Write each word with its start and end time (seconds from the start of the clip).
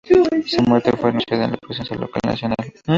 Su 0.47 0.63
muerte 0.63 0.93
fue 0.97 1.11
anunciada 1.11 1.45
en 1.45 1.51
la 1.51 1.57
prensa 1.57 1.93
local 1.93 2.21
y 2.23 2.27
nacional. 2.29 2.65